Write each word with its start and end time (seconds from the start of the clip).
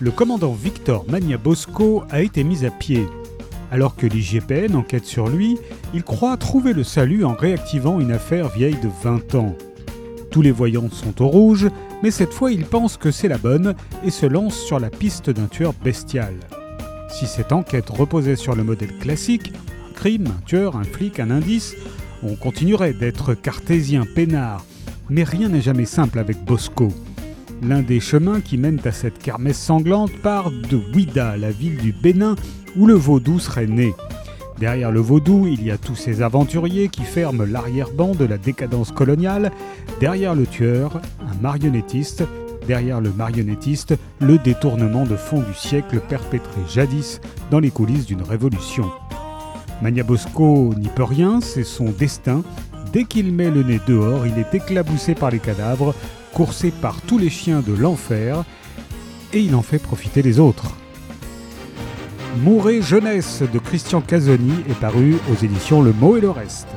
le 0.00 0.10
commandant 0.10 0.52
Victor 0.52 1.04
Magnabosco 1.08 2.04
a 2.10 2.20
été 2.20 2.44
mis 2.44 2.64
à 2.66 2.70
pied. 2.70 3.06
Alors 3.70 3.96
que 3.96 4.06
l'IGPN 4.06 4.76
enquête 4.76 5.06
sur 5.06 5.28
lui, 5.28 5.58
il 5.94 6.02
croit 6.02 6.36
trouver 6.36 6.72
le 6.72 6.84
salut 6.84 7.24
en 7.24 7.34
réactivant 7.34 7.98
une 7.98 8.12
affaire 8.12 8.48
vieille 8.48 8.78
de 8.82 8.90
20 9.02 9.34
ans. 9.34 9.56
Tous 10.30 10.42
les 10.42 10.52
voyants 10.52 10.90
sont 10.90 11.22
au 11.22 11.28
rouge, 11.28 11.68
mais 12.02 12.10
cette 12.10 12.32
fois 12.32 12.52
il 12.52 12.64
pense 12.64 12.96
que 12.96 13.10
c'est 13.10 13.28
la 13.28 13.38
bonne 13.38 13.74
et 14.04 14.10
se 14.10 14.26
lance 14.26 14.58
sur 14.58 14.78
la 14.78 14.90
piste 14.90 15.30
d'un 15.30 15.46
tueur 15.46 15.72
bestial. 15.82 16.34
Si 17.08 17.26
cette 17.26 17.52
enquête 17.52 17.88
reposait 17.88 18.36
sur 18.36 18.54
le 18.54 18.64
modèle 18.64 18.96
classique, 18.98 19.52
un 19.88 19.94
crime, 19.94 20.26
un 20.26 20.44
tueur, 20.44 20.76
un 20.76 20.84
flic, 20.84 21.18
un 21.20 21.30
indice, 21.30 21.74
on 22.22 22.34
continuerait 22.34 22.92
d'être 22.92 23.34
cartésien, 23.34 24.04
peinard. 24.14 24.64
Mais 25.08 25.24
rien 25.24 25.48
n'est 25.48 25.60
jamais 25.60 25.86
simple 25.86 26.18
avec 26.18 26.44
Bosco. 26.44 26.92
L'un 27.62 27.82
des 27.82 28.00
chemins 28.00 28.40
qui 28.40 28.58
mènent 28.58 28.80
à 28.84 28.92
cette 28.92 29.18
kermesse 29.18 29.58
sanglante 29.58 30.12
part 30.22 30.50
de 30.50 30.80
Ouida, 30.94 31.36
la 31.36 31.50
ville 31.50 31.78
du 31.78 31.92
Bénin, 31.92 32.36
où 32.76 32.86
le 32.86 32.94
vaudou 32.94 33.38
serait 33.38 33.66
né. 33.66 33.94
Derrière 34.58 34.90
le 34.90 35.00
vaudou, 35.00 35.46
il 35.46 35.64
y 35.64 35.70
a 35.70 35.78
tous 35.78 35.96
ces 35.96 36.22
aventuriers 36.22 36.88
qui 36.88 37.02
ferment 37.02 37.44
l'arrière-ban 37.44 38.14
de 38.14 38.24
la 38.24 38.38
décadence 38.38 38.92
coloniale. 38.92 39.52
Derrière 40.00 40.34
le 40.34 40.46
tueur, 40.46 41.00
un 41.20 41.42
marionnettiste. 41.42 42.24
Derrière 42.66 43.00
le 43.00 43.10
marionnettiste, 43.10 43.94
le 44.20 44.38
détournement 44.38 45.04
de 45.04 45.16
fond 45.16 45.40
du 45.40 45.54
siècle 45.54 46.00
perpétré 46.00 46.60
jadis 46.68 47.20
dans 47.50 47.60
les 47.60 47.70
coulisses 47.70 48.06
d'une 48.06 48.22
révolution. 48.22 48.90
Mania 49.82 50.02
Bosco 50.02 50.74
n'y 50.74 50.88
peut 50.88 51.04
rien, 51.04 51.40
c'est 51.40 51.64
son 51.64 51.90
destin. 51.90 52.42
Dès 52.96 53.04
qu'il 53.04 53.30
met 53.30 53.50
le 53.50 53.62
nez 53.62 53.78
dehors, 53.86 54.26
il 54.26 54.38
est 54.38 54.54
éclaboussé 54.54 55.14
par 55.14 55.30
les 55.30 55.38
cadavres, 55.38 55.94
coursé 56.32 56.70
par 56.70 57.02
tous 57.02 57.18
les 57.18 57.28
chiens 57.28 57.60
de 57.60 57.74
l'enfer, 57.74 58.42
et 59.34 59.40
il 59.40 59.54
en 59.54 59.60
fait 59.60 59.78
profiter 59.78 60.22
les 60.22 60.40
autres. 60.40 60.74
Mouret 62.38 62.80
jeunesse 62.80 63.42
de 63.52 63.58
Christian 63.58 64.00
Casoni 64.00 64.54
est 64.70 64.80
paru 64.80 65.16
aux 65.30 65.44
éditions 65.44 65.82
Le 65.82 65.92
Mot 65.92 66.16
et 66.16 66.22
le 66.22 66.30
Reste. 66.30 66.68